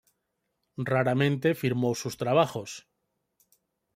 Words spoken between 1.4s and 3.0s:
firmó sus trabajos.